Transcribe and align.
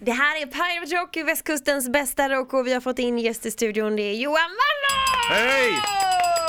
Det 0.00 0.12
här 0.12 0.42
är 0.42 0.46
Pirate 0.46 0.96
Rock, 0.96 1.16
västkustens 1.16 1.88
bästa 1.88 2.28
rock 2.28 2.54
och 2.54 2.66
vi 2.66 2.72
har 2.74 2.80
fått 2.80 2.98
in 2.98 3.18
gäst 3.18 3.46
i 3.46 3.50
studion. 3.50 3.96
Det 3.96 4.02
är 4.02 4.14
Johan 4.14 4.50
Möller! 4.50 5.34
Hej! 5.34 5.72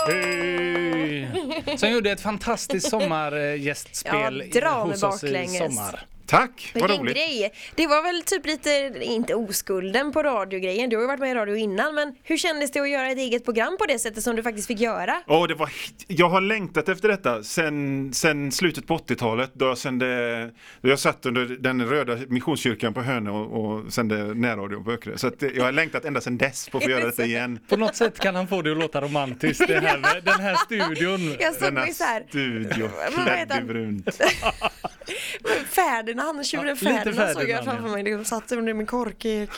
Hej! 0.08 1.78
Som 1.78 1.90
gjorde 1.92 2.12
ett 2.12 2.22
fantastiskt 2.22 2.90
sommargästspel 2.90 4.44
Ja, 4.54 4.62
dra 4.62 4.70
hos 4.70 5.04
oss 5.04 5.24
i 5.24 5.28
baklänges. 5.28 5.76
sommar. 5.76 6.06
Tack, 6.30 6.72
vad 6.74 6.82
Vilken 6.84 7.00
roligt. 7.06 7.16
grej! 7.16 7.52
Det 7.76 7.88
var 7.88 8.04
väl 8.04 8.24
typ 8.24 8.46
lite, 8.46 8.92
inte 9.02 9.36
oskulden 9.36 10.12
på 10.12 10.24
radiogrejen, 10.24 10.90
du 10.90 10.96
har 10.96 11.02
ju 11.04 11.08
varit 11.08 11.20
med 11.20 11.32
i 11.32 11.34
radio 11.34 11.56
innan 11.56 11.96
men 11.96 12.16
hur 12.24 12.38
kändes 12.38 12.72
det 12.72 12.80
att 12.80 12.90
göra 12.90 13.10
ett 13.12 13.18
eget 13.18 13.46
program 13.46 13.78
på 13.80 13.86
det 13.86 14.00
sättet 14.00 14.24
som 14.24 14.36
du 14.36 14.44
faktiskt 14.44 14.68
fick 14.68 14.80
göra? 14.80 15.22
Åh, 15.28 15.48
det 15.48 15.54
var, 15.56 15.70
jag 16.08 16.30
har 16.30 16.42
längtat 16.42 16.90
efter 16.90 17.08
detta 17.08 17.44
sen, 17.44 18.14
sen 18.14 18.52
slutet 18.52 18.88
på 18.88 18.98
80-talet 18.98 19.52
då 19.54 19.66
jag 19.66 19.78
sände, 19.78 20.52
då 20.82 20.90
jag 20.90 21.00
satt 21.00 21.26
under 21.26 21.46
den 21.46 21.86
röda 21.90 22.18
missionskyrkan 22.28 22.94
på 22.94 23.02
Hönö 23.02 23.32
och, 23.32 23.66
och 23.66 23.94
sände 23.94 24.34
närradio 24.34 24.84
på 24.84 24.92
Öckerö. 24.92 25.18
Så 25.18 25.28
att 25.28 25.40
det- 25.40 25.52
jag 25.56 25.64
har 25.64 25.72
längtat 25.72 26.06
ända 26.06 26.22
sedan 26.22 26.38
dess 26.38 26.70
på 26.70 26.78
att 26.78 26.84
få 26.84 26.90
göra 26.96 27.06
detta 27.06 27.26
igen. 27.26 27.60
På 27.70 27.78
något 27.78 27.96
sätt 27.96 28.20
kan 28.20 28.36
han 28.36 28.48
få 28.48 28.62
det 28.62 28.72
att 28.72 28.78
låta 28.78 29.02
romantiskt, 29.02 29.68
det 29.68 29.80
här, 29.80 29.98
med- 30.14 30.24
den 30.24 30.40
här 30.40 30.56
studion. 30.56 31.36
Jag 31.40 31.54
såg 31.56 31.94
såhär, 31.94 32.24
studio 32.30 32.90
Vad 33.18 33.28
heter 33.30 33.46
klädd 33.46 33.64
i 33.64 33.68
brunt. 33.68 34.22
Ferdinand, 35.70 36.46
tjuren 36.46 36.68
Ja, 36.68 36.76
Ferdinand 36.76 37.34
såg 37.34 37.50
jag 37.50 37.64
framför 37.64 37.88
ja. 37.88 37.92
mig. 37.92 38.04
De 38.04 38.26
satt 38.26 38.52
under 38.52 38.74
min 38.74 38.88
korkek 38.88 39.50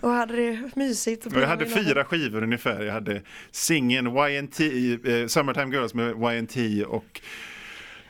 och 0.00 0.10
hade 0.10 0.36
det 0.36 0.70
mysigt. 0.74 1.26
Och 1.26 1.32
Jag 1.32 1.46
hade 1.46 1.66
fyra 1.66 2.04
skivor 2.04 2.42
ungefär. 2.42 2.82
Jag 2.82 2.92
hade 2.92 3.22
singeln 3.50 4.06
YNT, 4.06 4.60
eh, 4.60 5.26
Summertime 5.26 5.76
Girls 5.76 5.94
med 5.94 6.34
YNT 6.34 6.86
och 6.86 7.20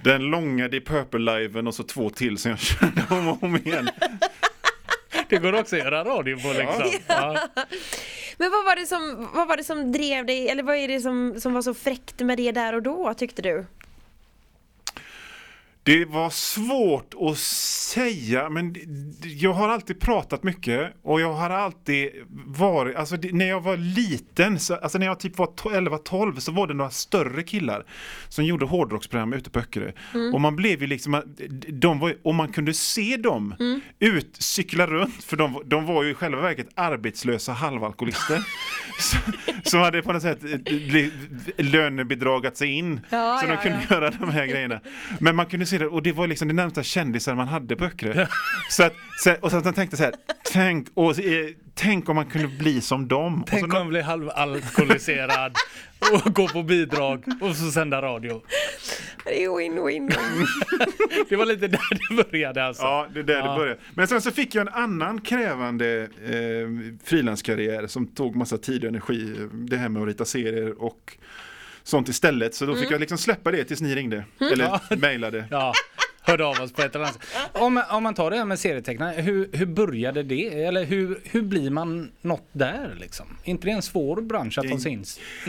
den 0.05 0.23
långa 0.23 0.69
Deep 0.69 0.89
Purple-liven 0.89 1.66
och 1.66 1.75
så 1.75 1.83
två 1.83 2.11
till 2.11 2.39
som 2.39 2.51
jag 2.51 2.61
körde 2.61 3.03
om 3.11 3.28
och 3.28 3.42
om 3.42 3.56
igen. 3.56 3.89
Det 5.28 5.39
går 5.39 5.53
också 5.53 5.77
att 5.77 5.83
göra 5.83 6.05
radio 6.05 6.37
på 6.37 6.48
liksom. 6.48 7.01
Ja. 7.06 7.48
Men 8.39 8.50
vad 8.50 8.64
var, 8.64 8.77
det 8.77 8.87
som, 8.87 9.28
vad 9.34 9.48
var 9.48 9.56
det 9.56 9.64
som 9.64 9.92
drev 9.92 10.27
dig, 10.27 10.48
eller 10.48 10.62
vad 10.62 10.77
är 10.77 10.89
det 10.89 11.00
som, 11.00 11.41
som 11.41 11.53
var 11.53 11.62
så 11.62 11.75
fräckt 11.75 12.20
med 12.20 12.37
det 12.37 12.53
där 12.53 12.75
och 12.75 12.83
då 12.83 13.14
tyckte 13.14 13.42
du? 13.42 13.66
Det 15.87 16.05
var 16.05 16.31
svårt 16.31 17.15
att 17.21 17.39
säga, 17.39 18.51
men 18.51 18.75
jag 19.23 19.53
har 19.53 19.69
alltid 19.69 20.01
pratat 20.01 20.43
mycket 20.43 20.93
och 21.03 21.21
jag 21.21 21.33
har 21.33 21.51
alltid 21.51 22.09
varit, 22.47 22.97
alltså 22.97 23.17
när 23.33 23.49
jag 23.49 23.61
var 23.61 23.77
liten, 23.77 24.59
så, 24.61 24.75
alltså 24.75 24.99
när 24.99 25.07
jag 25.07 25.21
typ 25.21 25.39
var 25.39 25.47
to- 25.47 25.89
11-12 26.05 26.39
så 26.39 26.53
var 26.53 26.67
det 26.67 26.75
några 26.75 26.91
större 26.91 27.43
killar 27.43 27.85
som 28.29 28.45
gjorde 28.45 28.65
hårdrocksprogram 28.65 29.33
ute 29.33 29.51
på 29.51 29.59
Öckerö. 29.59 29.93
Och 30.33 30.41
man 30.41 30.57
blev 30.57 30.81
ju 30.81 30.87
liksom, 30.87 31.23
de 31.69 31.99
var, 31.99 32.17
och 32.23 32.35
man 32.35 32.53
kunde 32.53 32.75
se 32.75 33.17
dem 33.17 33.55
ut, 33.99 34.37
cykla 34.39 34.87
runt, 34.87 35.25
för 35.25 35.37
de, 35.37 35.62
de 35.65 35.87
var 35.87 36.03
ju 36.03 36.11
i 36.11 36.15
själva 36.15 36.43
verket 36.43 36.69
arbetslösa 36.75 37.53
halvalkoholister. 37.53 38.45
som 39.62 39.81
hade 39.81 40.03
på 40.03 40.12
något 40.12 40.23
sätt 40.23 40.45
eh, 40.45 41.09
lönebidragat 41.57 42.57
sig 42.57 42.71
in. 42.71 43.01
Ja, 43.11 43.39
så 43.41 43.47
de 43.47 43.53
ja, 43.53 43.61
kunde 43.62 43.79
göra 43.91 44.11
de 44.11 44.31
här 44.31 44.47
grejerna. 44.47 44.81
Men 45.19 45.37
man 45.37 45.47
kunde 45.47 45.67
se 45.67 45.73
det, 45.78 45.86
och 45.86 46.03
det 46.03 46.12
var 46.12 46.27
liksom 46.27 46.48
det 46.48 46.55
närmsta 46.55 46.83
kändisar 46.83 47.34
man 47.34 47.48
hade 47.48 47.77
på 47.77 47.84
Öckerö. 47.84 48.27
Så 48.70 48.83
att, 48.83 48.94
så, 49.19 49.34
och 49.41 49.50
så 49.50 49.56
att 49.56 49.64
man 49.64 49.75
tänkte 49.75 49.97
så 49.97 50.03
här, 50.03 50.14
tänk, 50.53 50.89
och, 50.94 51.19
eh, 51.19 51.47
tänk 51.75 52.08
om 52.08 52.16
man 52.16 52.27
kunde 52.27 52.48
bli 52.48 52.81
som 52.81 53.08
dem. 53.08 53.42
Och 53.42 53.48
Tänk 53.48 53.61
så, 53.61 53.66
om 53.66 53.72
man 53.72 53.89
blir 53.89 54.03
halvalkoholiserad 54.03 55.53
och 56.12 56.34
gå 56.34 56.48
på 56.48 56.62
bidrag 56.62 57.25
och 57.41 57.56
så 57.56 57.70
sända 57.70 58.03
radio. 58.03 58.42
Det 59.25 59.44
är 59.44 59.48
win-win. 59.48 60.14
Det 61.28 61.36
var 61.36 61.47
lite 61.47 61.69
där 61.69 61.81
det 62.16 62.25
började 62.31 62.64
alltså. 62.64 62.83
Ja, 62.83 63.06
det 63.14 63.20
är 63.20 63.25
där 63.25 63.34
Ja. 63.38 63.50
det 63.50 63.59
började. 63.59 63.81
Men 63.94 64.09
sen 64.09 64.22
så 64.22 64.31
fick 64.31 64.55
jag 64.55 64.66
en 64.66 64.75
annan 64.75 65.20
krävande 65.20 66.00
eh, 66.25 66.94
frilanskarriär 67.05 67.86
som 67.86 68.06
tog 68.06 68.36
massa 68.36 68.59
tid 68.59 68.83
och 68.84 68.88
energi. 68.88 69.34
Det 69.53 69.77
här 69.77 69.88
med 69.88 70.03
att 70.03 70.09
rita 70.09 70.25
serier 70.25 70.83
och 70.83 71.16
sånt 71.85 72.09
istället. 72.09 72.55
Så 72.55 72.67
då 72.67 72.77
fick 72.77 72.91
jag 72.91 73.00
liksom 73.00 73.19
släppa 73.19 73.50
det 73.50 73.65
tills 73.65 73.81
ni 73.81 73.95
ringde. 73.95 74.25
Eller 74.53 74.97
mejlade. 74.97 75.45
Ja, 75.50 75.72
hörde 76.25 76.45
av 76.45 76.61
oss 76.61 76.73
på 76.73 76.83
ett 76.83 76.95
eller 76.95 77.05
annat 77.05 77.25
sätt. 77.25 77.51
Om, 77.53 77.83
om 77.91 78.03
man 78.03 78.15
tar 78.15 78.31
det 78.31 78.37
här 78.37 78.45
med 78.45 78.59
serietecknare, 78.59 79.23
hur, 79.23 79.49
hur 79.53 79.67
började 79.67 80.23
det? 80.23 80.65
Eller 80.65 80.85
hur, 80.85 81.21
hur 81.25 81.43
blir 81.43 81.71
man 81.71 82.11
något 82.23 82.49
där 82.53 82.97
liksom? 83.01 83.27
Är 83.45 83.51
inte 83.51 83.67
det 83.67 83.73
en 83.73 83.83
svår 83.83 84.21
bransch 84.21 84.59
att 84.59 84.69
ta 84.69 84.79
sig 84.79 84.93
in 84.93 84.95
in 84.95 85.05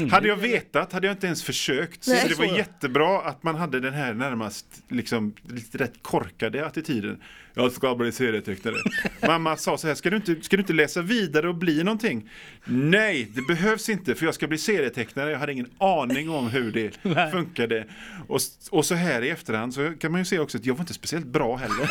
i? 0.05 0.09
Hade 0.09 0.27
jag 0.27 0.37
vetat 0.37 0.93
hade 0.93 1.07
jag 1.07 1.13
inte 1.13 1.25
ens 1.25 1.43
försökt. 1.43 2.07
Nej. 2.07 2.19
Så 2.21 2.27
det 2.27 2.35
var 2.35 2.47
Så. 2.47 2.55
jättebra 2.55 3.21
att 3.21 3.43
man 3.43 3.55
hade 3.55 3.79
den 3.79 3.93
här 3.93 4.13
närmast 4.13 4.65
liksom 4.89 5.33
lite 5.49 5.77
rätt 5.77 5.93
korkade 6.01 6.65
attityden. 6.65 7.21
Jag 7.53 7.71
ska 7.71 7.95
bli 7.95 8.11
serietecknare. 8.11 8.75
Mamma 9.27 9.57
sa 9.57 9.77
så 9.77 9.87
här, 9.87 9.95
ska 9.95 10.09
du, 10.09 10.15
inte, 10.15 10.35
ska 10.41 10.57
du 10.57 10.61
inte 10.61 10.73
läsa 10.73 11.01
vidare 11.01 11.49
och 11.49 11.55
bli 11.55 11.83
någonting? 11.83 12.29
Nej, 12.65 13.31
det 13.35 13.41
behövs 13.41 13.89
inte 13.89 14.15
för 14.15 14.25
jag 14.25 14.35
ska 14.35 14.47
bli 14.47 14.57
serietecknare. 14.57 15.31
Jag 15.31 15.39
hade 15.39 15.51
ingen 15.51 15.69
aning 15.77 16.29
om 16.29 16.47
hur 16.49 16.71
det 16.71 16.91
funkade. 17.31 17.85
Och, 18.27 18.39
och 18.71 18.85
så 18.85 18.95
här 18.95 19.21
i 19.21 19.29
efterhand 19.29 19.73
så 19.73 19.93
kan 19.99 20.11
man 20.11 20.21
ju 20.21 20.25
se 20.25 20.39
också 20.39 20.57
att 20.57 20.64
jag 20.65 20.73
var 20.73 20.81
inte 20.81 20.93
speciellt 20.93 21.25
bra 21.25 21.55
heller. 21.55 21.89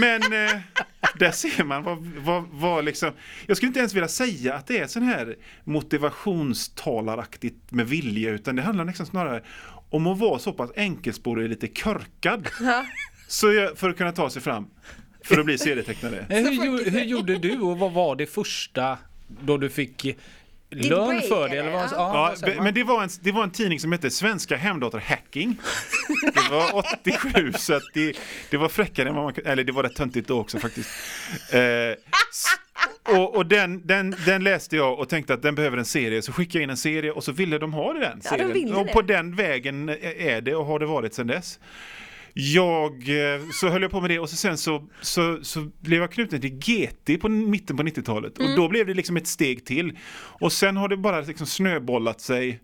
Men 0.00 0.22
eh, 0.22 0.60
där 1.18 1.30
ser 1.30 1.64
man 1.64 1.82
vad, 1.82 1.98
vad, 1.98 2.44
vad 2.52 2.84
liksom, 2.84 3.12
jag 3.46 3.56
skulle 3.56 3.68
inte 3.68 3.80
ens 3.80 3.94
vilja 3.94 4.08
säga 4.08 4.54
att 4.54 4.66
det 4.66 4.78
är 4.78 4.86
sån 4.86 5.02
här 5.02 5.36
motivationstalaraktigt 5.64 7.72
med 7.72 7.88
vilja 7.88 8.30
utan 8.30 8.56
det 8.56 8.62
handlar 8.62 8.84
liksom 8.84 9.06
snarare 9.06 9.42
om 9.90 10.06
att 10.06 10.18
vara 10.18 10.38
så 10.38 10.52
pass 10.52 10.70
enkelspårig 10.76 11.44
och 11.44 11.50
lite 11.50 11.68
körkad. 11.68 12.48
Ja. 12.60 12.86
Så 13.28 13.52
jag, 13.52 13.78
för 13.78 13.90
att 13.90 13.96
kunna 13.96 14.12
ta 14.12 14.30
sig 14.30 14.42
fram. 14.42 14.66
För 15.24 15.38
att 15.38 15.44
bli 15.44 15.58
serietecknare. 15.58 16.26
Hur, 16.28 16.90
hur 16.90 17.04
gjorde 17.04 17.38
du 17.38 17.60
och 17.60 17.78
vad 17.78 17.92
var 17.92 18.16
det 18.16 18.26
första 18.26 18.98
då 19.28 19.56
du 19.56 19.70
fick 19.70 20.16
lön 20.70 21.20
för 21.28 21.48
det? 21.48 21.56
Eller 21.56 21.70
vad, 21.70 21.88
ja, 21.92 22.34
Ja, 22.42 22.62
men 22.62 22.74
det 22.74 22.84
var, 22.84 23.02
en, 23.02 23.08
det 23.20 23.32
var 23.32 23.42
en 23.42 23.50
tidning 23.50 23.80
som 23.80 23.92
hette 23.92 24.10
Svenska 24.10 24.56
Hemdator 24.56 24.98
Hacking. 24.98 25.56
Det 26.34 26.50
var 26.50 26.84
87 27.02 27.52
så 27.52 27.74
att 27.74 27.82
det, 27.94 28.16
det 28.50 28.56
var 28.56 28.68
fräckare 28.68 29.08
än 29.08 29.14
vad 29.14 29.24
man 29.24 29.34
eller 29.44 29.64
det 29.64 29.72
var 29.72 29.82
rätt 29.82 29.96
töntigt 29.96 30.28
då 30.28 30.40
också 30.40 30.58
faktiskt. 30.58 30.90
Eh, 31.52 31.60
och 33.18 33.36
och 33.36 33.46
den, 33.46 33.86
den, 33.86 34.14
den 34.26 34.44
läste 34.44 34.76
jag 34.76 34.98
och 34.98 35.08
tänkte 35.08 35.34
att 35.34 35.42
den 35.42 35.54
behöver 35.54 35.76
en 35.76 35.84
serie, 35.84 36.22
så 36.22 36.32
skickade 36.32 36.58
jag 36.58 36.62
in 36.62 36.70
en 36.70 36.76
serie 36.76 37.10
och 37.10 37.24
så 37.24 37.32
ville 37.32 37.58
de 37.58 37.72
ha 37.72 37.92
den 37.92 38.02
Ja, 38.02 38.10
de 38.14 38.22
serien. 38.28 38.52
ville 38.52 38.74
och 38.74 38.88
på 38.92 39.02
den 39.02 39.36
vägen 39.36 39.88
är 40.18 40.40
det 40.40 40.54
och 40.54 40.66
har 40.66 40.78
det 40.78 40.86
varit 40.86 41.14
sedan 41.14 41.26
dess. 41.26 41.58
Jag, 42.36 42.92
eh, 42.92 43.40
så 43.52 43.68
höll 43.68 43.82
jag 43.82 43.90
på 43.90 44.00
med 44.00 44.10
det 44.10 44.18
och 44.18 44.30
så 44.30 44.36
sen 44.36 44.58
så, 44.58 44.88
så, 45.00 45.38
så 45.42 45.70
blev 45.80 46.00
jag 46.00 46.12
knuten 46.12 46.40
till 46.40 46.50
GT 46.58 47.20
på 47.20 47.28
mitten 47.28 47.76
på 47.76 47.82
90-talet. 47.82 48.38
Mm. 48.38 48.50
Och 48.50 48.56
då 48.56 48.68
blev 48.68 48.86
det 48.86 48.94
liksom 48.94 49.16
ett 49.16 49.26
steg 49.26 49.64
till. 49.64 49.98
Och 50.16 50.52
sen 50.52 50.76
har 50.76 50.88
det 50.88 50.96
bara 50.96 51.20
liksom 51.20 51.46
snöbollat 51.46 52.20
sig 52.20 52.60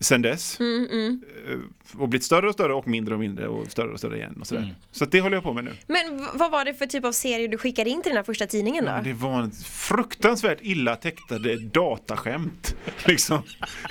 sen 0.00 0.22
dess. 0.22 0.60
Mm, 0.60 1.20
Eh, 1.48 2.00
Och 2.00 2.08
blivit 2.08 2.24
större 2.24 2.48
och 2.48 2.54
större 2.54 2.74
och 2.74 2.88
mindre 2.88 3.14
och 3.14 3.20
mindre 3.20 3.48
och 3.48 3.70
större 3.70 3.92
och 3.92 3.98
större 3.98 4.16
igen. 4.16 4.36
Och 4.40 4.46
sådär. 4.46 4.62
Mm. 4.62 4.74
Så 4.92 5.04
att 5.04 5.12
det 5.12 5.20
håller 5.20 5.36
jag 5.36 5.44
på 5.44 5.52
med 5.52 5.64
nu. 5.64 5.72
Men 5.86 6.26
vad 6.34 6.50
var 6.50 6.64
det 6.64 6.74
för 6.74 6.86
typ 6.86 7.04
av 7.04 7.12
serie 7.12 7.48
du 7.48 7.58
skickade 7.58 7.90
in 7.90 8.02
till 8.02 8.10
den 8.10 8.16
här 8.16 8.24
första 8.24 8.46
tidningen 8.46 8.84
då? 8.84 9.00
Det 9.04 9.12
var 9.12 9.40
en 9.42 9.50
fruktansvärt 9.64 10.58
illa 10.62 10.96
tecknade 10.96 11.56
dataskämt. 11.56 12.76
Liksom. 13.06 13.42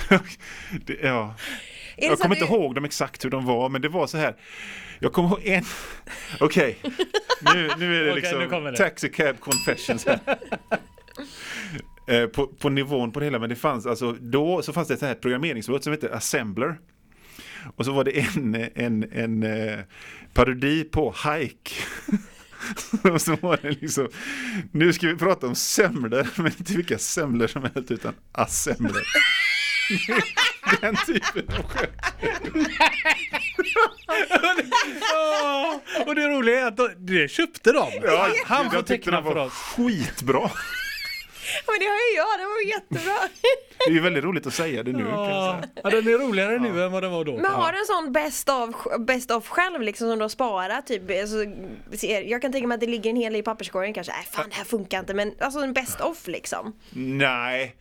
det, 0.86 1.00
ja. 1.02 1.36
Jag 1.98 2.20
kommer 2.20 2.36
att 2.36 2.42
inte 2.42 2.54
du- 2.54 2.60
ihåg 2.60 2.76
dem 2.76 2.86
exakt 2.86 3.26
hur 3.26 3.30
de 3.30 3.46
var, 3.46 3.70
men 3.70 3.82
det 3.82 3.90
var 3.90 4.08
så 4.08 4.18
här. 4.18 4.36
Jag 5.00 5.14
kommer 5.14 5.30
ihåg 5.30 5.42
en... 5.44 5.64
Okej, 6.40 6.78
nu, 7.54 7.72
nu 7.78 8.02
är 8.02 8.06
det 8.06 8.16
liksom 8.16 8.50
kommer 8.50 8.72
det. 8.72 8.78
Taxi 8.78 9.10
Cab 9.10 9.40
Confessions 9.40 10.06
här. 10.06 10.20
Eh, 12.08 12.26
på, 12.26 12.48
på 12.48 12.70
nivån 12.70 13.12
på 13.12 13.20
det 13.20 13.26
hela, 13.26 13.40
men 13.40 13.50
det 13.50 13.56
fanns 13.56 13.86
alltså 13.86 14.12
då 14.12 14.62
så 14.62 14.74
fanns 14.74 14.88
det 14.88 14.94
ett 14.94 15.00
så 15.00 15.06
här 15.06 15.16
programmeringsbrott 15.16 15.84
som 15.84 15.92
hette 15.94 16.16
Assembler. 16.16 16.80
Och 17.76 17.86
så 17.86 17.92
var 17.94 18.04
det 18.04 18.12
en, 18.12 18.56
en, 18.76 19.04
en 19.12 19.44
eh, 19.44 19.80
parodi 20.34 20.84
på 20.84 21.16
Hike. 21.24 21.72
Och 23.14 23.22
så 23.22 23.36
var 23.42 23.60
det 23.62 23.72
liksom, 23.82 24.08
nu 24.72 24.94
ska 24.94 25.08
vi 25.08 25.16
prata 25.16 25.48
om 25.48 25.56
semlor, 25.56 26.28
men 26.36 26.52
inte 26.58 26.74
vilka 26.74 26.98
semlor 26.98 27.48
som 27.48 27.62
helst 27.76 27.92
utan 27.92 28.14
assemblor. 28.32 29.02
Den 30.82 30.96
typen 30.96 31.56
av 31.58 31.64
skämt. 31.68 31.92
Och 36.06 36.16
det 36.16 36.28
roliga 36.28 36.60
är 36.60 36.66
att 36.66 36.78
de, 36.78 36.90
det 36.98 37.28
köpte 37.32 37.72
de. 37.72 37.92
Ja, 38.04 38.28
Han 38.46 38.72
får 38.72 38.82
teckna 38.82 39.24
för 39.24 39.38
oss. 39.38 39.54
Skitbra. 39.54 40.52
Ja, 41.66 41.72
men 41.72 41.80
det 41.80 41.86
har 41.86 41.96
ju 41.96 42.16
jag, 42.18 42.40
det 42.40 42.46
var 42.46 42.68
jättebra. 42.68 43.30
Det 43.86 43.92
är 43.92 43.94
ju 43.94 44.00
väldigt 44.00 44.24
roligt 44.24 44.48
att 44.48 44.54
säga 44.54 44.84
det 44.84 44.92
nu. 44.92 45.00
Kan 45.04 45.10
jag 45.12 45.20
Ja, 45.30 45.60
säga. 45.62 45.72
ja, 45.84 45.90
den 45.90 46.08
är 46.14 46.18
roligare 46.18 46.60
nu 46.60 46.84
än 46.84 46.92
vad 46.92 47.04
den 47.04 47.12
var 47.12 47.26
då. 47.26 47.38
Men 47.38 47.52
har 47.52 47.72
du 47.72 47.80
en 47.80 47.86
sån 47.86 48.14
best 48.14 48.50
of, 48.50 48.76
best 49.00 49.32
of 49.32 49.48
själv 49.48 49.82
liksom 49.82 50.10
som 50.10 50.18
du 50.20 50.24
har 50.24 50.30
sparat? 50.30 50.88
Typ, 50.88 51.02
alltså, 51.22 51.36
jag 52.26 52.42
kan 52.42 52.52
tänka 52.52 52.68
mig 52.68 52.76
att 52.76 52.82
det 52.82 52.88
ligger 52.88 53.10
en 53.10 53.16
hel 53.16 53.34
del 53.34 53.40
i 53.40 53.44
papperskorgen 53.44 53.94
kanske. 53.94 54.14
Nej 54.14 54.28
fan 54.32 54.50
det 54.50 54.56
här 54.56 54.64
funkar 54.64 55.00
inte 55.00 55.14
men 55.14 55.34
alltså 55.40 55.60
en 55.60 55.74
best 55.74 56.02
of 56.02 56.28
liksom. 56.28 56.74
Nej, 56.94 57.76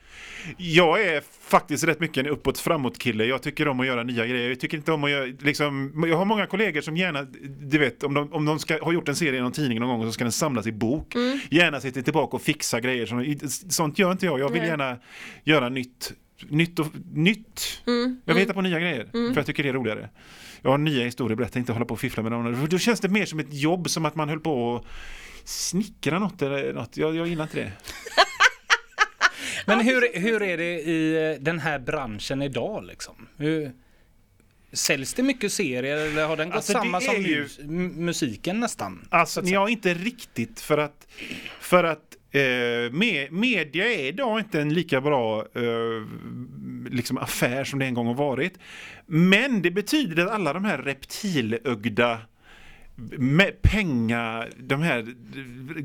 jag 0.57 1.03
är 1.03 1.23
faktiskt 1.53 1.85
rätt 1.85 2.01
mycket 2.01 2.17
en 2.17 2.33
uppåt 2.33 2.59
framåt 2.59 2.99
kille. 2.99 3.25
Jag 3.25 3.43
tycker 3.43 3.69
om 3.69 3.81
att 3.81 3.87
göra 3.87 4.03
nya 4.03 4.27
grejer. 4.27 4.49
Jag 4.49 4.61
tycker 4.61 4.77
inte 4.77 4.93
om 4.93 5.05
att 5.05 5.11
göra, 5.11 5.25
liksom, 5.41 6.05
jag 6.09 6.17
har 6.17 6.25
många 6.25 6.47
kollegor 6.47 6.81
som 6.81 6.97
gärna, 6.97 7.23
du 7.61 7.79
vet, 7.79 8.03
om 8.03 8.15
de, 8.15 8.33
om 8.33 8.45
de 8.45 8.59
ska, 8.59 8.85
har 8.85 8.93
gjort 8.93 9.09
en 9.09 9.17
serie 9.17 9.39
i 9.39 9.43
någon 9.43 9.53
tidning 9.53 9.81
någon 9.81 9.89
gång 9.89 10.07
så 10.07 10.13
ska 10.13 10.25
den 10.25 10.33
samlas 10.33 10.67
i 10.67 10.73
bok. 10.73 11.15
Gärna 11.51 11.81
sitter 11.81 12.03
tillbaka 12.03 12.37
och 12.37 12.43
fixa 12.43 12.81
grejer. 12.81 13.07
Som, 13.07 13.37
sånt 13.71 13.99
gör 13.99 14.13
inte 14.13 14.27
jag. 14.27 14.41
Jag 14.41 14.49
vill 14.49 14.61
Nej. 14.61 14.69
gärna 14.69 14.99
göra 15.45 15.69
nytt. 15.69 16.13
Nytt 16.49 16.79
och 16.79 16.87
nytt. 17.13 17.83
Jag 18.25 18.35
vill 18.35 18.43
hitta 18.43 18.55
på 18.55 18.63
nya 18.63 18.81
grejer. 18.81 19.09
För 19.13 19.37
jag 19.37 19.47
tycker 19.47 19.63
det 19.63 19.69
är 19.69 19.73
roligare. 19.73 20.09
Jag 20.63 20.71
har 20.71 20.79
nya 20.79 21.05
historier 21.05 21.37
berätta, 21.37 21.59
inte 21.59 21.73
hålla 21.73 21.85
på 21.85 21.95
och 21.95 22.01
fiffla 22.01 22.23
med 22.23 22.33
dem. 22.33 22.67
Då 22.71 22.79
känns 22.79 23.01
det 23.01 23.09
mer 23.09 23.27
som 23.27 23.39
ett 23.39 23.55
jobb, 23.55 23.91
som 23.91 24.05
att 24.05 24.15
man 24.15 24.29
höll 24.29 24.41
på 24.41 24.65
och 24.65 24.87
snickra 25.45 26.19
något 26.19 26.43
eller 26.43 26.73
något. 26.73 26.97
Jag, 26.97 27.17
jag 27.17 27.27
gillar 27.27 27.45
inte 27.45 27.57
det. 27.57 27.73
Men 29.67 29.81
hur, 29.81 30.19
hur 30.21 30.43
är 30.43 30.57
det 30.57 30.81
i 30.81 31.33
eh, 31.35 31.43
den 31.43 31.59
här 31.59 31.79
branschen 31.79 32.43
idag 32.43 32.85
liksom? 32.85 33.29
Hur, 33.37 33.73
säljs 34.73 35.15
det 35.15 35.23
mycket 35.23 35.53
serier 35.53 35.97
eller 35.97 36.27
har 36.27 36.37
den 36.37 36.49
gått 36.49 36.57
Alltså, 36.57 36.73
samma 36.73 37.01
som 37.01 37.15
ju- 37.23 37.49
musiken 37.97 38.61
nästan? 38.61 39.09
Alltså, 39.11 39.35
Så 39.35 39.41
att 39.41 39.47
säga. 39.47 39.55
ja, 39.61 39.69
inte 39.69 39.95
riktigt 39.95 40.61
för 40.61 40.79
att, 40.79 41.07
för 41.61 41.85
att 41.85 42.17
eh, 42.31 42.93
me, 42.93 43.31
media 43.31 43.87
är 43.93 44.07
idag 44.07 44.39
inte 44.41 44.61
en 44.61 44.75
lika 44.75 45.01
bra 45.01 45.41
eh, 45.55 46.07
liksom 46.91 47.19
affär 47.19 47.65
som 47.65 47.79
det 47.79 47.85
en 47.87 47.95
gång 47.95 48.07
har 48.07 48.15
varit. 48.15 48.53
Men 49.07 49.63
det 49.63 49.71
betyder 49.71 50.27
att 50.27 50.33
alla 50.33 50.53
de 50.53 50.65
här 50.65 50.79
reptilögda 50.79 52.19
med 53.11 53.63
pengar, 53.63 54.51
de 54.59 54.83
här 54.83 55.07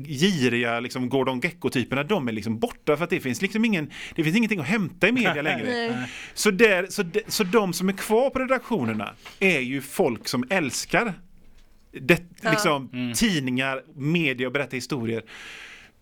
giriga 0.06 0.80
liksom 0.80 1.08
Gordon 1.08 1.40
Gecko-typerna, 1.40 2.02
de 2.02 2.28
är 2.28 2.32
liksom 2.32 2.58
borta 2.58 2.96
för 2.96 3.04
att 3.04 3.10
det 3.10 3.20
finns 3.20 3.42
liksom 3.42 3.64
ingen, 3.64 3.90
det 4.16 4.24
finns 4.24 4.36
ingenting 4.36 4.60
att 4.60 4.66
hämta 4.66 5.08
i 5.08 5.12
media 5.12 5.42
längre. 5.42 6.08
Så, 6.34 6.50
där, 6.50 6.86
så, 6.90 7.02
de, 7.02 7.20
så 7.26 7.44
de 7.44 7.72
som 7.72 7.88
är 7.88 7.92
kvar 7.92 8.30
på 8.30 8.38
redaktionerna 8.38 9.14
är 9.40 9.60
ju 9.60 9.80
folk 9.80 10.28
som 10.28 10.44
älskar 10.50 11.14
det, 12.00 12.22
Ja. 12.42 12.50
liksom, 12.50 13.12
tidningar, 13.16 13.82
media 13.94 14.46
och 14.46 14.52
berätta 14.52 14.76
historier. 14.76 15.22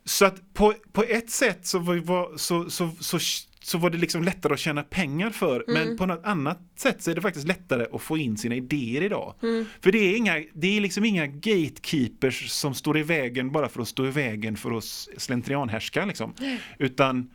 Så 0.07 0.25
att 0.25 0.55
på, 0.55 0.75
på 0.93 1.03
ett 1.03 1.31
sätt 1.31 1.67
så 1.67 1.79
var, 1.79 2.37
så, 2.37 2.71
så, 2.71 2.91
så, 3.01 3.19
så 3.63 3.79
var 3.79 3.91
det 3.91 3.99
liksom 3.99 4.23
lättare 4.23 4.53
att 4.53 4.59
tjäna 4.59 4.83
pengar 4.83 5.31
för. 5.31 5.65
Men 5.69 5.97
på 5.97 6.07
något 6.07 6.25
annat 6.25 6.59
sätt 6.77 7.03
så 7.03 7.11
är 7.11 7.15
det 7.15 7.21
faktiskt 7.21 7.47
lättare 7.47 7.87
att 7.93 8.03
få 8.03 8.19
in 8.19 8.37
sina 8.37 8.55
idéer 8.55 9.03
idag. 9.03 9.35
För 9.81 9.93
det 9.93 9.99
är, 9.99 10.17
inga, 10.17 10.45
det 10.53 10.77
är 10.77 10.81
liksom 10.81 11.05
inga 11.05 11.27
gatekeepers 11.27 12.51
som 12.51 12.75
står 12.75 12.99
i 12.99 13.03
vägen 13.03 13.53
bara 13.53 13.69
för 13.69 13.83
att 13.83 13.89
stå 13.89 14.07
i 14.07 14.11
vägen 14.11 14.57
för 14.57 14.77
att 14.79 14.85
slentrianhärska. 15.17 16.05
Liksom. 16.05 16.35
Utan 16.79 17.31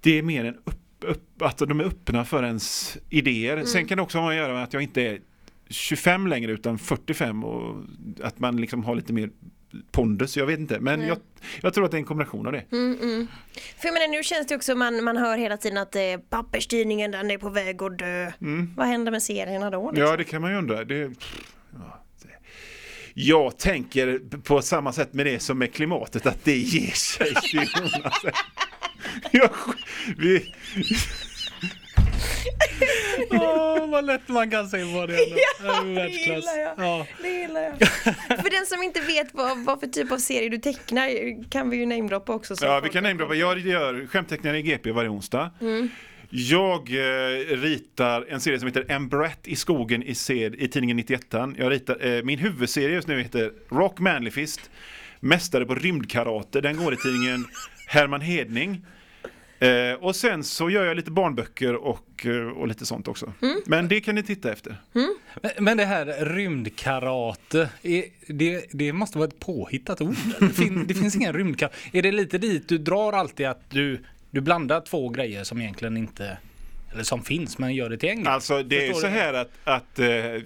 det 0.00 0.18
är 0.18 0.22
mer 0.22 0.44
en 0.44 0.54
upp, 0.54 1.04
upp, 1.04 1.42
att 1.42 1.58
de 1.58 1.80
är 1.80 1.84
öppna 1.84 2.24
för 2.24 2.44
ens 2.44 2.98
idéer. 3.10 3.64
Sen 3.64 3.86
kan 3.86 3.96
det 3.96 4.02
också 4.02 4.18
ha 4.18 4.30
att 4.30 4.36
göra 4.36 4.52
med 4.54 4.62
att 4.62 4.72
jag 4.72 4.82
inte 4.82 5.02
är 5.02 5.20
25 5.68 6.26
längre 6.26 6.52
utan 6.52 6.78
45 6.78 7.44
och 7.44 7.84
att 8.22 8.38
man 8.38 8.56
liksom 8.56 8.84
har 8.84 8.94
lite 8.94 9.12
mer 9.12 9.30
pondus, 9.90 10.36
jag 10.36 10.46
vet 10.46 10.58
inte. 10.58 10.80
Men 10.80 11.06
jag, 11.06 11.18
jag 11.60 11.74
tror 11.74 11.84
att 11.84 11.90
det 11.90 11.96
är 11.96 11.98
en 11.98 12.04
kombination 12.04 12.46
av 12.46 12.52
det. 12.52 12.64
Mm, 12.72 12.98
mm. 13.02 13.26
För 13.78 13.86
jag 13.88 13.94
menar, 13.94 14.08
nu 14.08 14.22
känns 14.22 14.46
det 14.46 14.56
också, 14.56 14.74
man, 14.74 15.04
man 15.04 15.16
hör 15.16 15.38
hela 15.38 15.56
tiden 15.56 15.78
att 15.78 15.96
eh, 15.96 16.02
pappersstyrningen 16.28 17.10
den 17.10 17.30
är 17.30 17.38
på 17.38 17.48
väg 17.48 17.82
att 17.82 17.98
dö. 17.98 18.32
Vad 18.76 18.86
händer 18.86 19.12
med 19.12 19.22
serierna 19.22 19.70
då? 19.70 19.90
liksom? 19.90 20.06
Ja, 20.06 20.16
det 20.16 20.24
kan 20.24 20.42
man 20.42 20.50
ju 20.50 20.56
undra. 20.56 20.84
Det, 20.84 20.94
ja, 21.74 22.02
det. 22.22 22.28
Jag 23.14 23.58
tänker 23.58 24.18
på 24.42 24.62
samma 24.62 24.92
sätt 24.92 25.12
med 25.12 25.26
det 25.26 25.40
som 25.40 25.58
med 25.58 25.74
klimatet, 25.74 26.26
att 26.26 26.44
det 26.44 26.56
ger 26.56 26.90
sig. 26.90 27.34
Jag, 29.30 29.50
vi, 30.16 30.54
Åh, 33.30 33.90
vad 33.90 34.04
lätt 34.04 34.28
man 34.28 34.50
kan 34.50 34.68
se 34.68 34.78
på 34.78 35.06
det. 35.06 35.18
Ja, 35.62 35.80
det 35.82 36.08
gillar 36.08 36.58
jag. 36.58 36.72
Ja. 36.76 37.06
Det 37.22 37.28
gillar 37.28 37.62
jag. 37.62 37.74
Som 38.70 38.82
inte 38.82 39.00
vet 39.00 39.34
vad, 39.34 39.58
vad 39.58 39.80
för 39.80 39.86
typ 39.86 40.12
av 40.12 40.18
serie 40.18 40.48
du 40.48 40.58
tecknar 40.58 41.08
kan 41.50 41.70
vi 41.70 41.76
ju 41.76 41.86
namedroppa 41.86 42.34
också. 42.34 42.56
så 42.56 42.64
ja, 42.64 42.80
vi 42.80 42.88
kan 42.88 43.02
namedroppa. 43.02 43.34
Jag 43.34 43.58
gör 43.58 44.06
skämtteckningar 44.06 44.56
i 44.56 44.62
GP 44.62 44.92
varje 44.92 45.08
onsdag. 45.08 45.50
Jag 46.30 46.90
eh, 46.90 47.56
ritar 47.56 48.26
en 48.28 48.40
serie 48.40 48.58
som 48.58 48.66
heter 48.66 48.84
Embrett 48.88 49.48
i 49.48 49.56
skogen 49.56 50.02
i, 50.02 50.14
sed, 50.14 50.54
i 50.54 50.68
tidningen 50.68 50.96
91. 50.96 51.22
Jag 51.32 51.72
ritar, 51.72 52.06
eh, 52.06 52.22
min 52.22 52.38
huvudserie 52.38 52.94
just 52.94 53.08
nu 53.08 53.22
heter 53.22 53.52
Rock 53.68 53.98
Manly 53.98 54.30
Fist, 54.30 54.70
Mästare 55.20 55.64
på 55.64 55.74
rymdkarate. 55.74 56.60
Den 56.60 56.76
går 56.76 56.92
i 56.92 56.96
tidningen 56.96 57.44
Herman 57.86 58.20
Hedning. 58.20 58.86
Eh, 59.60 59.92
och 60.00 60.16
sen 60.16 60.44
så 60.44 60.70
gör 60.70 60.84
jag 60.84 60.96
lite 60.96 61.10
barnböcker 61.10 61.74
och, 61.74 62.26
eh, 62.26 62.48
och 62.48 62.68
lite 62.68 62.86
sånt 62.86 63.08
också. 63.08 63.32
Men 63.66 63.88
det 63.88 64.00
kan 64.00 64.14
ni 64.14 64.22
titta 64.22 64.52
efter. 64.52 64.76
Men- 65.42 65.50
Men 65.64 65.76
det 65.76 65.84
här 65.84 66.24
rymdkarate, 66.24 67.68
är, 67.82 68.04
det, 68.26 68.66
det 68.72 68.92
måste 68.92 69.18
vara 69.18 69.28
ett 69.28 69.40
påhittat 69.40 70.00
ord. 70.00 70.14
Det, 70.40 70.48
fin, 70.48 70.84
det 70.88 70.94
finns 70.94 71.16
ingen 71.16 71.32
rymdkarate. 71.32 71.76
Är 71.92 72.02
det 72.02 72.12
lite 72.12 72.38
dit 72.38 72.68
du 72.68 72.78
drar 72.78 73.12
alltid 73.12 73.46
att 73.46 73.70
du, 73.70 74.04
du 74.30 74.40
blandar 74.40 74.80
två 74.80 75.08
grejer 75.08 75.44
som 75.44 75.60
egentligen 75.60 75.96
inte, 75.96 76.38
eller 76.92 77.02
som 77.02 77.22
finns, 77.24 77.58
men 77.58 77.74
gör 77.74 77.90
det 77.90 77.96
till 77.98 78.08
en 78.08 78.22
grej? 78.22 78.32
Alltså 78.32 78.62
det 78.62 78.76
är 78.76 78.80
Förstår 78.92 79.00
så 79.00 79.06
du? 79.06 79.12
här 79.12 79.34
att, 79.34 79.50
att 79.64 79.98
eh, 79.98 80.08
eh, 80.08 80.40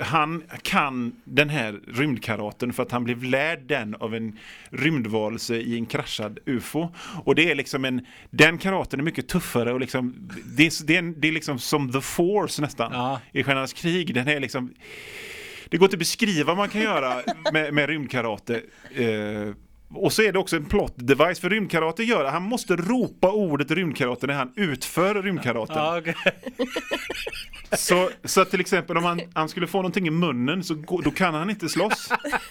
han 0.00 0.42
kan 0.62 1.12
den 1.24 1.48
här 1.48 1.80
rymdkaraten 1.94 2.72
för 2.72 2.82
att 2.82 2.90
han 2.92 3.04
blev 3.04 3.22
lärd 3.24 3.62
den 3.66 3.94
av 3.94 4.14
en 4.14 4.38
rymdvarelse 4.70 5.56
i 5.56 5.76
en 5.76 5.86
kraschad 5.86 6.38
UFO. 6.46 6.88
Och 7.24 7.34
det 7.34 7.50
är 7.50 7.54
liksom 7.54 7.84
en, 7.84 8.06
den 8.30 8.58
karaten 8.58 9.00
är 9.00 9.04
mycket 9.04 9.28
tuffare 9.28 9.72
och 9.72 9.80
liksom, 9.80 10.30
det 10.56 10.66
är, 10.66 10.86
det 10.86 10.94
är, 10.94 10.98
en, 10.98 11.20
det 11.20 11.28
är 11.28 11.32
liksom 11.32 11.58
som 11.58 11.92
the 11.92 12.00
force 12.00 12.62
nästan 12.62 12.92
Ja. 12.92 13.20
i 13.32 13.42
Stjärnornas 13.44 13.72
krig. 13.72 14.14
Den 14.14 14.28
är 14.28 14.40
liksom, 14.40 14.74
det 15.68 15.76
går 15.76 15.86
inte 15.86 15.94
att 15.94 15.98
beskriva 15.98 16.46
vad 16.46 16.56
man 16.56 16.68
kan 16.68 16.80
göra 16.80 17.22
med, 17.52 17.74
med 17.74 17.88
rymdkarate. 17.88 18.62
Eh, 18.94 19.54
och 19.94 20.12
så 20.12 20.22
är 20.22 20.32
det 20.32 20.38
också 20.38 20.56
en 20.56 20.64
plot 20.64 20.92
device 20.96 21.40
för 21.40 21.50
rymdkarate 21.50 22.04
gör 22.04 22.24
han 22.24 22.42
måste 22.42 22.76
ropa 22.76 23.32
ordet 23.32 23.70
rymdkarate 23.70 24.26
när 24.26 24.34
han 24.34 24.52
utför 24.56 25.22
rymdkaraten. 25.22 25.76
Ja, 25.76 25.98
okej. 25.98 26.14
Så, 27.72 28.10
så 28.24 28.44
till 28.44 28.60
exempel 28.60 28.96
om 28.96 29.04
han, 29.04 29.20
han 29.34 29.48
skulle 29.48 29.66
få 29.66 29.78
någonting 29.78 30.06
i 30.06 30.10
munnen 30.10 30.64
så 30.64 30.74
gå, 30.74 31.00
då 31.00 31.10
kan 31.10 31.34
han 31.34 31.50
inte 31.50 31.68
slåss. 31.68 32.08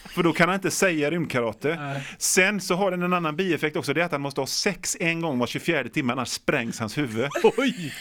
För 0.10 0.24
då 0.24 0.34
kan 0.34 0.50
han 0.50 0.56
inte 0.56 0.72
säga 0.72 1.12
rymdkarate. 1.12 1.76
Nej. 1.76 2.08
Sen 2.18 2.62
så 2.62 2.76
har 2.76 2.92
den 2.92 3.02
en 3.04 3.14
annan 3.14 3.36
bieffekt 3.36 3.76
också. 3.76 3.94
Det 3.94 4.02
är 4.02 4.06
att 4.06 4.12
han 4.12 4.22
måste 4.22 4.42
ha 4.42 4.48
sex 4.48 4.98
en 5.00 5.22
gång 5.22 5.40
var 5.40 5.48
24 5.48 5.84
timme 5.84 6.14
annars 6.14 6.30
sprängs 6.30 6.80
hans 6.80 6.98
huvud. 6.98 7.30
Oj! 7.58 7.94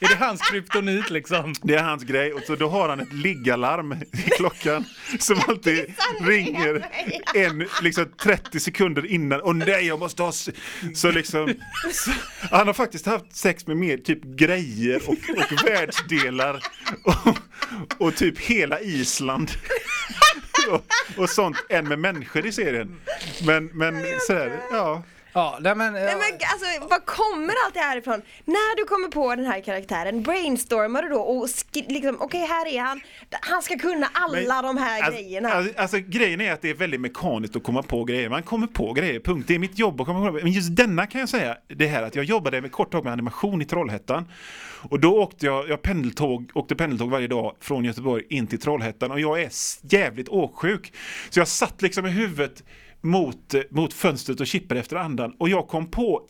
Är 0.00 0.08
det 0.08 0.16
hans 0.16 0.40
kryptonit 0.50 1.10
liksom? 1.10 1.54
Det 1.62 1.74
är 1.74 1.82
hans 1.82 2.02
grej. 2.04 2.32
Och 2.32 2.40
så 2.46 2.56
då 2.56 2.68
har 2.68 2.88
han 2.88 3.00
ett 3.00 3.12
liggalarm 3.12 3.92
i 3.92 4.30
klockan 4.36 4.84
som 5.18 5.40
alltid 5.48 5.94
ringer 6.20 6.88
en, 7.34 7.68
liksom 7.82 8.06
30 8.22 8.60
sekunder 8.60 9.06
innan. 9.06 9.40
Och 9.40 9.56
nej, 9.56 9.86
jag 9.86 9.98
måste 9.98 10.22
ha... 10.22 10.30
s-" 10.30 10.48
Så 10.94 11.10
liksom... 11.10 11.54
Så, 11.92 12.10
han 12.50 12.66
har 12.66 12.74
faktiskt 12.74 13.06
haft 13.06 13.36
sex 13.36 13.66
med 13.66 13.76
mer 13.76 13.96
typ 13.96 14.24
grejer 14.24 15.02
och, 15.06 15.12
och 15.12 15.66
världsdelar. 15.66 16.62
Och, 17.04 17.38
och 17.98 18.16
typ 18.16 18.38
hela 18.38 18.80
Island. 18.80 19.50
Och, 20.70 20.84
och 21.22 21.30
sånt 21.30 21.56
än 21.68 21.88
med 21.88 21.98
människor 21.98 22.46
i 22.46 22.52
serien. 22.52 23.00
Men, 23.46 23.66
men 23.66 24.04
sådär, 24.26 24.60
ja. 24.72 25.02
Ja, 25.38 25.58
nej 25.60 25.74
men... 25.74 25.92
Nej, 25.92 26.04
men 26.04 26.38
alltså, 26.52 26.88
var 26.88 27.06
kommer 27.06 27.54
allt 27.64 27.74
det 27.74 27.80
här 27.80 27.96
ifrån? 27.96 28.22
När 28.44 28.76
du 28.76 28.84
kommer 28.84 29.08
på 29.08 29.34
den 29.34 29.46
här 29.46 29.60
karaktären, 29.60 30.22
brainstormar 30.22 31.02
du 31.02 31.08
då 31.08 31.20
och 31.20 31.48
liksom, 31.72 32.16
okej 32.20 32.40
här 32.40 32.66
är 32.66 32.80
han, 32.80 33.00
han 33.30 33.62
ska 33.62 33.78
kunna 33.78 34.08
alla 34.12 34.62
de 34.62 34.76
här 34.76 35.02
alltså, 35.02 35.22
grejerna. 35.22 35.52
Alltså, 35.52 35.80
alltså 35.80 35.98
grejen 35.98 36.40
är 36.40 36.52
att 36.52 36.62
det 36.62 36.70
är 36.70 36.74
väldigt 36.74 37.00
mekaniskt 37.00 37.56
att 37.56 37.62
komma 37.62 37.82
på 37.82 38.04
grejer. 38.04 38.28
Man 38.28 38.42
kommer 38.42 38.66
på 38.66 38.92
grejer, 38.92 39.20
punkt. 39.20 39.44
Det 39.48 39.54
är 39.54 39.58
mitt 39.58 39.78
jobb 39.78 40.00
att 40.00 40.06
komma 40.06 40.26
på 40.26 40.32
Men 40.32 40.52
just 40.52 40.76
denna 40.76 41.06
kan 41.06 41.20
jag 41.20 41.28
säga, 41.28 41.56
det 41.66 41.86
här 41.86 42.02
att 42.02 42.14
jag 42.14 42.24
jobbade 42.24 42.60
med 42.60 42.72
kort 42.72 42.92
tag 42.92 43.04
med 43.04 43.12
animation 43.12 43.62
i 43.62 43.64
Trollhättan. 43.64 44.28
Och 44.90 45.00
då 45.00 45.22
åkte 45.22 45.46
jag, 45.46 45.68
jag 45.68 45.82
pendeltåg, 45.82 46.50
åkte 46.54 46.74
pendeltåg 46.74 47.10
varje 47.10 47.26
dag 47.26 47.56
från 47.60 47.84
Göteborg 47.84 48.24
in 48.28 48.46
till 48.46 48.60
Trollhättan 48.60 49.10
och 49.10 49.20
jag 49.20 49.42
är 49.42 49.50
jävligt 49.82 50.28
åksjuk. 50.28 50.92
Så 51.30 51.40
jag 51.40 51.48
satt 51.48 51.82
liksom 51.82 52.06
i 52.06 52.10
huvudet 52.10 52.62
mot, 53.00 53.54
mot 53.70 53.94
fönstret 53.94 54.40
och 54.40 54.46
kippade 54.46 54.80
efter 54.80 54.96
andan. 54.96 55.34
Och 55.38 55.48
jag 55.48 55.68
kom 55.68 55.90
på 55.90 56.28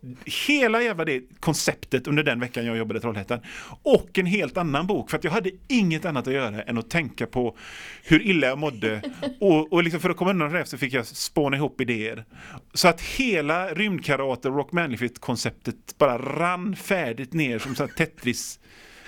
hela 0.48 0.82
jävla 0.82 1.04
det 1.04 1.22
konceptet 1.40 2.06
under 2.06 2.22
den 2.22 2.40
veckan 2.40 2.66
jag 2.66 2.76
jobbade 2.76 2.98
i 2.98 3.02
Trollhättan. 3.02 3.40
Och 3.82 4.18
en 4.18 4.26
helt 4.26 4.56
annan 4.56 4.86
bok, 4.86 5.10
för 5.10 5.16
att 5.16 5.24
jag 5.24 5.30
hade 5.30 5.50
inget 5.68 6.04
annat 6.04 6.26
att 6.26 6.34
göra 6.34 6.62
än 6.62 6.78
att 6.78 6.90
tänka 6.90 7.26
på 7.26 7.56
hur 8.02 8.22
illa 8.22 8.46
jag 8.46 8.58
mådde. 8.58 9.02
Och, 9.40 9.72
och 9.72 9.82
liksom 9.82 10.00
för 10.00 10.10
att 10.10 10.16
komma 10.16 10.30
undan 10.30 10.52
det 10.52 10.66
så 10.66 10.78
fick 10.78 10.92
jag 10.92 11.06
spåna 11.06 11.56
ihop 11.56 11.80
idéer. 11.80 12.24
Så 12.74 12.88
att 12.88 13.00
hela 13.00 13.74
rymdkarate 13.74 14.48
och 14.48 14.56
Rock 14.56 14.72
konceptet 15.20 15.98
bara 15.98 16.18
rann 16.18 16.76
färdigt 16.76 17.32
ner 17.32 17.58
som 17.58 17.74
så 17.74 17.88
Tetris 17.88 18.60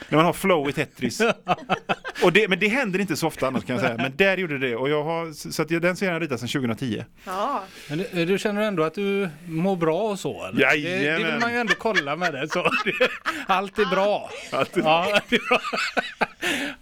När 0.08 0.16
man 0.16 0.24
har 0.26 0.32
flow 0.32 0.68
i 0.68 0.72
Tetris. 0.72 1.20
och 2.24 2.32
det, 2.32 2.48
men 2.48 2.58
det 2.58 2.68
händer 2.68 2.98
inte 2.98 3.16
så 3.16 3.26
ofta 3.26 3.46
annars 3.46 3.64
kan 3.64 3.76
jag 3.76 3.84
säga. 3.84 3.96
Men 3.96 4.16
där 4.16 4.36
gjorde 4.36 4.58
det 4.58 4.76
och 4.76 4.88
jag 4.90 5.04
har, 5.04 5.50
så 5.52 5.62
att 5.62 5.70
jag, 5.70 5.82
den 5.82 5.96
serien 5.96 6.12
har 6.14 6.20
jag 6.20 6.24
ritat 6.26 6.40
sedan 6.40 6.48
2010. 6.48 7.04
Ja. 7.24 7.62
Men 7.88 8.04
du, 8.12 8.24
du 8.24 8.38
känner 8.38 8.62
ändå 8.62 8.82
att 8.82 8.94
du 8.94 9.28
mår 9.48 9.76
bra 9.76 10.02
och 10.02 10.18
så? 10.18 10.44
Eller? 10.46 10.58
Det, 10.60 10.66
det 10.76 10.76
vill 10.96 11.04
Jajamän. 11.04 11.40
man 11.40 11.52
ju 11.52 11.58
ändå 11.58 11.74
kolla 11.78 12.16
med 12.16 12.34
det. 12.34 12.48
Så. 12.48 12.62
Det- 12.62 13.08
Allt 13.46 13.78
är 13.78 13.84
bra. 13.86 14.30
Allt 14.52 14.76
är 14.76 14.80
Ja, 14.82 15.20
det 15.28 15.36
är 15.36 15.48
bra. 15.48 15.60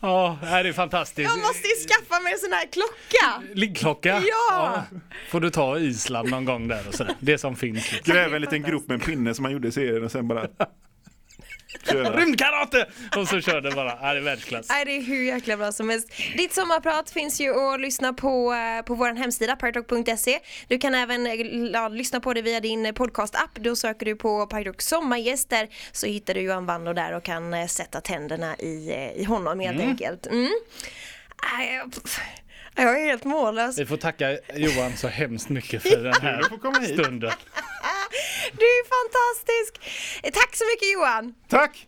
Ja, 0.01 0.39
det 0.41 0.69
är 0.69 0.73
fantastiskt. 0.73 1.31
Jag 1.31 1.39
måste 1.39 1.69
ju 1.69 1.75
skaffa 1.89 2.21
mig 2.23 2.33
en 2.33 2.39
sån 2.39 2.53
här 2.53 2.67
klocka! 2.73 3.55
Liggklocka? 3.55 4.23
Ja. 4.51 4.85
Får 5.31 5.41
du 5.41 5.51
ta 5.51 5.79
Island 5.79 6.31
någon 6.31 6.45
gång 6.45 6.69
där 6.69 6.89
och 6.89 6.95
sådär. 6.95 7.15
Det 7.21 7.39
som 7.39 7.57
finns. 7.57 7.93
Liksom. 7.93 8.15
Gräva 8.15 8.35
en 8.37 8.41
liten 8.43 8.63
grop 8.63 8.89
med 8.89 8.95
en 8.95 9.01
pinne 9.01 9.35
som 9.35 9.43
man 9.43 9.53
gjorde 9.53 9.69
i 9.69 9.73
serien 9.73 10.05
och 10.05 10.11
sen 10.13 10.29
bara. 10.29 10.47
Rymdkarate! 11.85 12.87
Och 13.17 13.29
så 13.29 13.41
kör 13.41 13.61
det 13.61 13.71
bara. 13.71 13.99
Ja, 14.03 14.13
det 14.13 14.19
är 14.19 14.23
världsklass. 14.23 14.67
Nej, 14.69 14.85
det 14.85 14.97
är 14.97 15.03
hur 15.03 15.23
jäkla 15.23 15.57
bra 15.57 15.73
som 15.73 15.89
helst. 15.89 16.09
Ditt 16.37 16.55
sommarprat 16.55 17.11
finns 17.11 17.41
ju 17.41 17.55
att 17.75 17.81
lyssna 17.81 18.13
på 18.13 18.55
eh, 18.55 18.85
på 18.85 18.95
vår 18.95 19.15
hemsida 19.15 19.57
partalk.se. 19.57 20.39
Du 20.69 20.79
kan 20.79 20.95
även 20.95 21.27
eh, 21.27 21.33
ja, 21.73 21.89
lyssna 21.89 22.21
på 22.21 22.35
det 22.35 22.43
via 22.43 22.61
din 22.61 22.95
podcast-app. 22.95 23.51
Då 23.55 23.77
söker 23.77 24.07
du 24.07 24.17
på 24.17 24.47
Partalk 24.47 24.83
sommargäster 24.83 25.69
så 25.93 26.07
hittar 26.07 26.35
du 26.35 26.41
Johan 26.41 26.67
Wando 26.67 26.93
där 26.93 27.13
och 27.13 27.23
kan 27.25 27.55
eh, 27.55 27.67
sätta 27.67 28.01
tänderna 28.01 28.57
i, 28.57 28.91
eh, 28.95 29.13
i 29.23 29.25
honom 29.25 29.61
helt 29.61 29.81
enkelt. 29.81 30.27
Mm. 30.27 30.51
Jag- 32.77 32.99
är 33.01 33.07
helt 33.07 33.25
mållös. 33.25 33.79
Vi 33.79 33.87
får 33.87 33.97
tacka 33.97 34.39
Johan 34.55 34.97
så 34.97 35.09
hemskt 35.09 35.49
mycket 35.49 35.83
för 35.83 35.97
den 36.03 36.15
här 36.23 36.43
stunden. 36.95 37.31
Du 38.53 38.65
är 38.65 38.85
fantastisk! 38.99 39.81
Tack 40.35 40.57
så 40.57 40.65
mycket 40.65 40.93
Johan! 40.93 41.35
Tack! 41.49 41.87